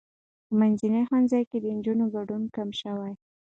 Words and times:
په 0.45 0.53
منځني 0.59 1.01
ښوونځي 1.07 1.41
کې 1.49 1.57
د 1.61 1.65
نجونو 1.77 2.05
ګډون 2.15 2.43
کم 2.55 2.69
شوی. 2.81 3.13